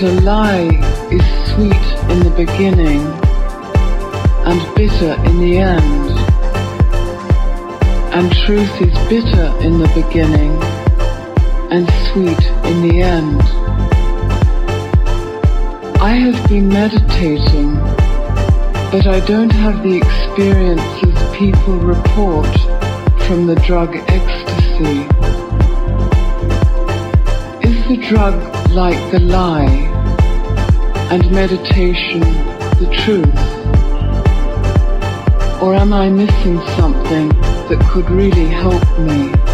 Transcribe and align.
that 0.00 0.10
a 0.10 0.20
lie 0.20 0.68
is 1.10 1.24
sweet 1.52 1.86
in 2.10 2.20
the 2.20 2.32
beginning 2.36 3.00
and 4.44 4.60
bitter 4.76 5.14
in 5.24 5.38
the 5.38 5.58
end. 5.58 6.10
And 8.12 8.30
truth 8.44 8.80
is 8.82 8.92
bitter 9.08 9.46
in 9.64 9.78
the 9.78 9.88
beginning 9.94 10.52
and 11.70 11.88
sweet 12.08 12.42
in 12.70 12.88
the 12.88 13.00
end. 13.00 13.40
I 16.02 16.10
have 16.10 16.46
been 16.48 16.68
meditating, 16.68 17.74
but 18.90 19.06
I 19.06 19.20
don't 19.24 19.52
have 19.52 19.82
the 19.82 19.96
experiences 19.96 21.36
people 21.36 21.76
report 21.78 22.54
from 23.26 23.46
the 23.46 23.56
drug 23.66 23.96
ecstasy? 24.08 25.06
Is 27.66 27.88
the 27.88 27.96
drug 28.08 28.55
like 28.76 29.10
the 29.10 29.20
lie 29.20 29.64
and 31.10 31.30
meditation 31.30 32.20
the 32.78 32.86
truth? 32.92 33.34
Or 35.62 35.74
am 35.74 35.94
I 35.94 36.10
missing 36.10 36.60
something 36.76 37.30
that 37.70 37.80
could 37.90 38.10
really 38.10 38.48
help 38.48 38.84
me? 38.98 39.45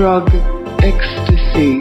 Drug 0.00 0.30
ecstasy. 0.82 1.78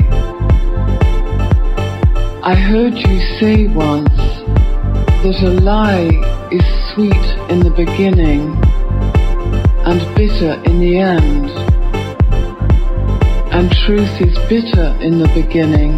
I 2.43 2.53
heard 2.53 2.97
you 2.97 3.19
say 3.39 3.67
once 3.67 4.13
that 5.23 5.41
a 5.41 5.61
lie 5.61 6.11
is 6.51 6.65
sweet 6.91 7.25
in 7.49 7.61
the 7.61 7.69
beginning 7.69 8.61
and 9.87 10.01
bitter 10.17 10.61
in 10.65 10.81
the 10.81 10.97
end, 10.97 11.49
and 13.53 13.71
truth 13.85 14.19
is 14.19 14.37
bitter 14.49 14.97
in 14.99 15.19
the 15.19 15.29
beginning 15.33 15.93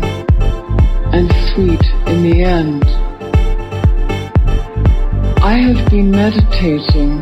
and 1.15 1.27
sweet 1.55 1.83
in 2.05 2.21
the 2.21 2.43
end. 2.43 2.85
I 5.43 5.53
have 5.53 5.89
been 5.89 6.11
meditating, 6.11 7.17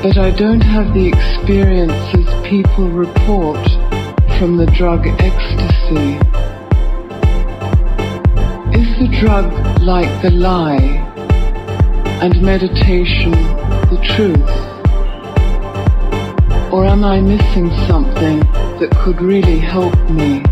but 0.00 0.16
I 0.16 0.30
don't 0.30 0.60
have 0.60 0.94
the 0.94 1.08
experiences 1.08 2.28
people 2.48 2.88
report 2.88 3.79
from 4.40 4.56
the 4.56 4.64
drug 4.64 5.06
ecstasy. 5.06 6.16
Is 8.72 8.88
the 8.98 9.14
drug 9.20 9.52
like 9.82 10.22
the 10.22 10.30
lie 10.30 10.80
and 12.22 12.40
meditation 12.40 13.32
the 13.32 14.00
truth? 14.02 14.50
Or 16.72 16.86
am 16.86 17.04
I 17.04 17.20
missing 17.20 17.68
something 17.86 18.40
that 18.80 18.90
could 19.04 19.20
really 19.20 19.58
help 19.58 19.94
me? 20.08 20.42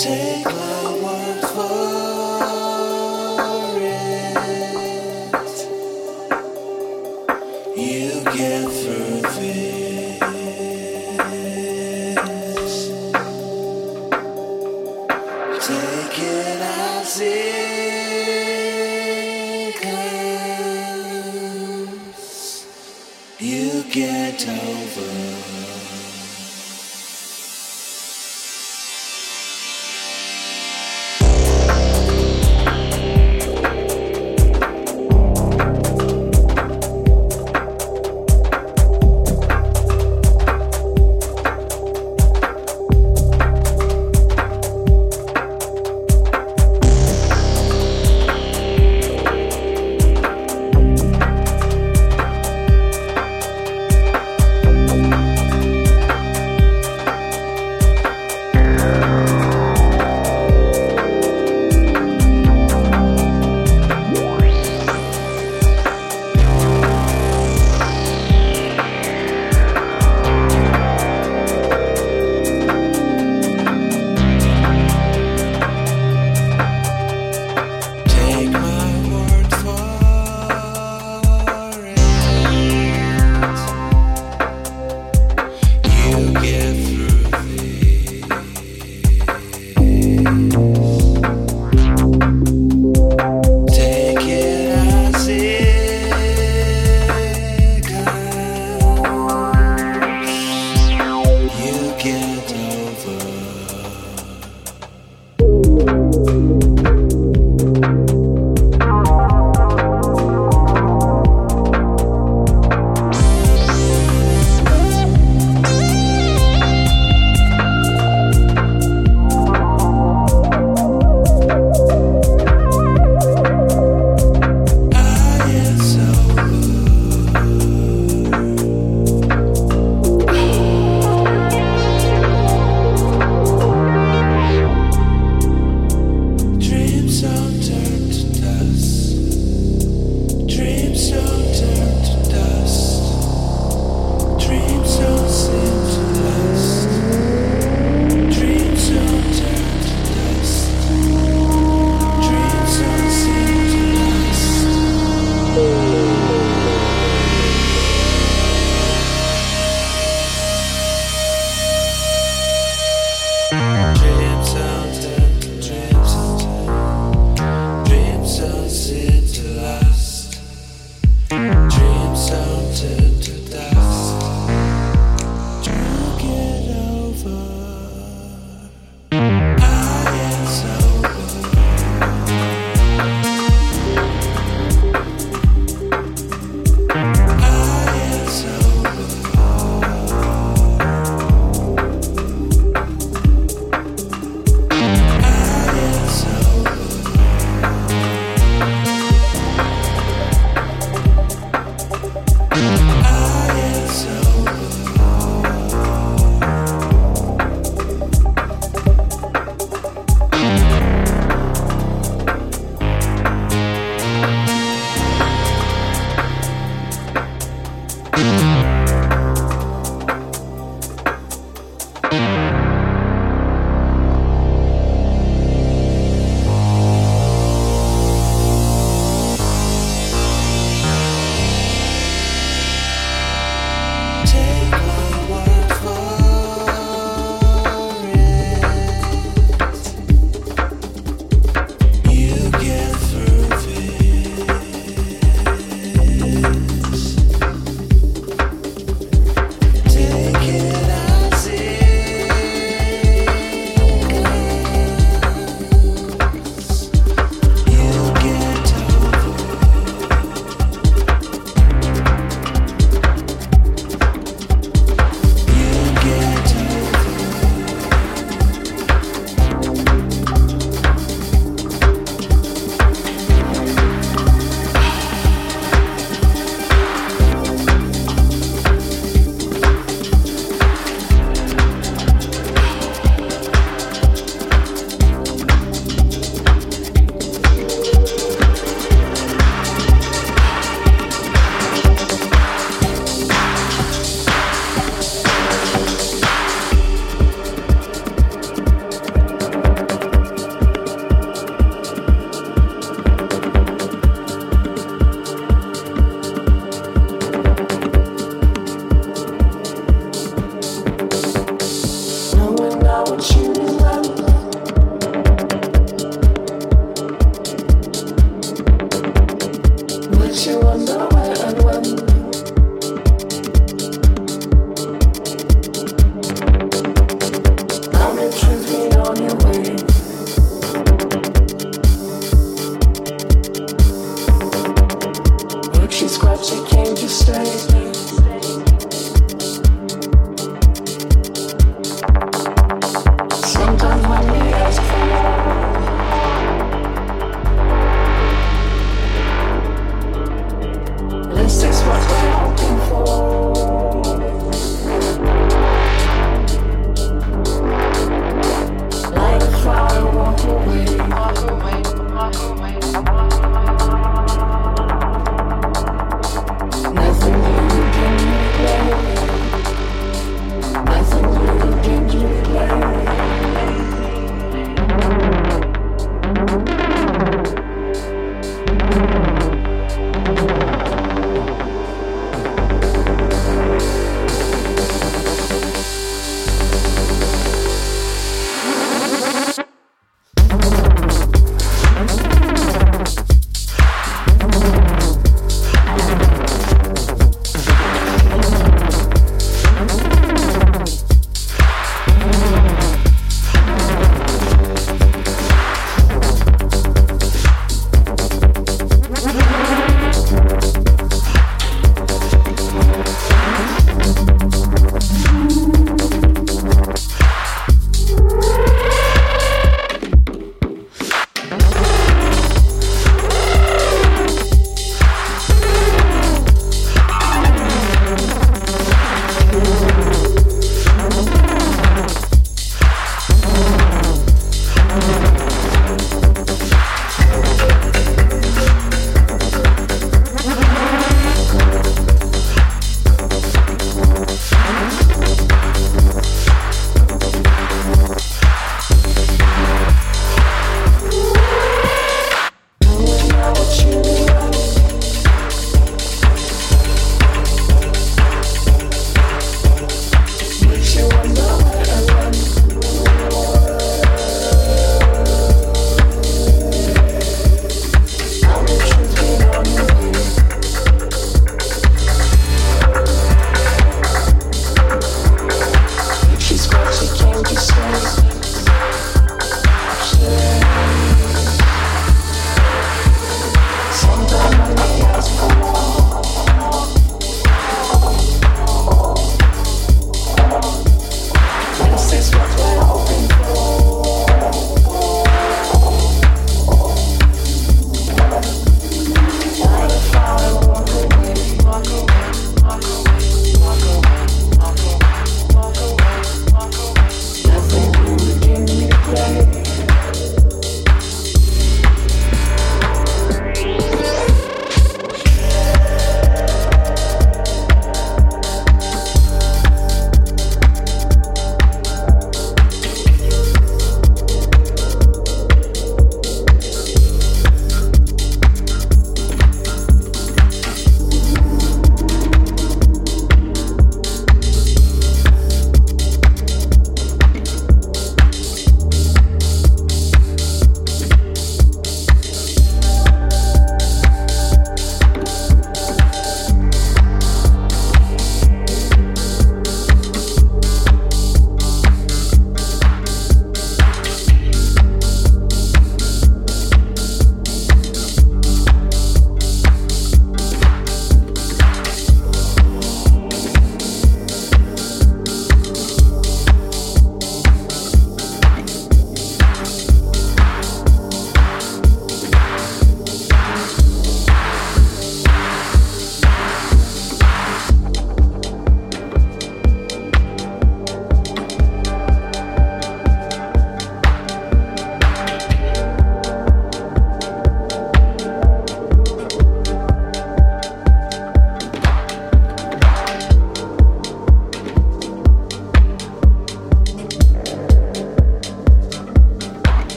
Take 0.00 0.69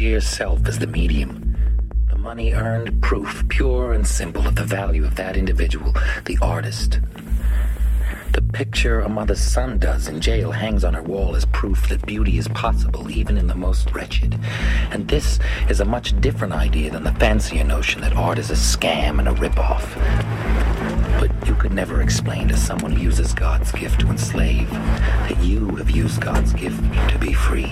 sheer 0.00 0.18
self 0.18 0.66
as 0.66 0.78
the 0.78 0.86
medium. 0.86 1.54
The 2.08 2.16
money 2.16 2.54
earned, 2.54 3.02
proof, 3.02 3.46
pure 3.50 3.92
and 3.92 4.06
simple 4.06 4.46
of 4.46 4.54
the 4.54 4.64
value 4.64 5.04
of 5.04 5.16
that 5.16 5.36
individual, 5.36 5.94
the 6.24 6.38
artist. 6.40 7.00
The 8.32 8.40
picture 8.40 9.00
a 9.00 9.10
mother's 9.10 9.42
son 9.42 9.78
does 9.78 10.08
in 10.08 10.22
jail 10.22 10.52
hangs 10.52 10.84
on 10.84 10.94
her 10.94 11.02
wall 11.02 11.36
as 11.36 11.44
proof 11.44 11.86
that 11.90 12.06
beauty 12.06 12.38
is 12.38 12.48
possible 12.48 13.10
even 13.10 13.36
in 13.36 13.46
the 13.46 13.54
most 13.54 13.94
wretched. 13.94 14.40
And 14.90 15.06
this 15.06 15.38
is 15.68 15.80
a 15.80 15.84
much 15.84 16.18
different 16.18 16.54
idea 16.54 16.90
than 16.90 17.04
the 17.04 17.12
fancier 17.12 17.62
notion 17.62 18.00
that 18.00 18.16
art 18.16 18.38
is 18.38 18.50
a 18.50 18.54
scam 18.54 19.18
and 19.18 19.28
a 19.28 19.32
ripoff. 19.32 19.84
But 21.20 21.46
you 21.46 21.54
could 21.56 21.74
never 21.74 22.00
explain 22.00 22.48
to 22.48 22.56
someone 22.56 22.92
who 22.92 23.02
uses 23.02 23.34
God's 23.34 23.70
gift 23.70 24.00
to 24.00 24.08
enslave 24.08 24.70
that 24.70 25.38
you 25.42 25.76
have 25.76 25.90
used 25.90 26.22
God's 26.22 26.54
gift 26.54 26.82
to 27.10 27.18
be 27.18 27.34
free. 27.34 27.70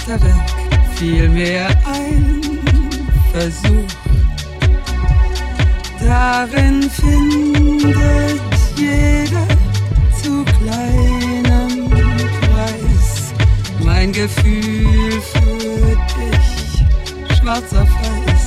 Fenster 0.00 0.20
weg, 0.24 0.34
fiel 0.94 1.28
mir 1.28 1.68
ein 1.84 2.40
Versuch. 3.32 3.84
Darin 6.00 6.82
findet 6.90 8.40
jeder 8.76 9.46
zu 10.22 10.44
kleinem 10.44 11.90
Preis 11.90 13.34
mein 13.84 14.12
Gefühl 14.12 15.20
für 15.20 15.96
dich, 16.16 17.38
schwarzer 17.38 17.82
auf 17.82 17.90
weiß. 17.90 18.39